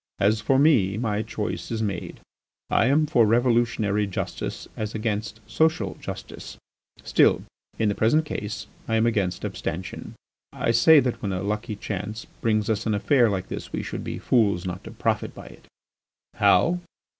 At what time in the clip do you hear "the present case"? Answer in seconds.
7.87-8.65